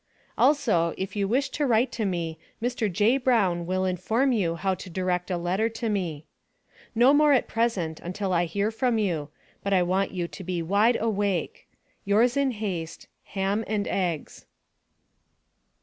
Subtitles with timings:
[0.35, 2.91] Also, if you wish to write to me, Mr.
[2.91, 3.17] J.
[3.17, 6.25] Brown will inform you how to direct a letter to me.
[6.95, 9.29] No more at present, until I hear from you;
[9.61, 11.67] but I want you to be a wide a wake.
[12.03, 14.47] Yours in haste, HAM & EGGS.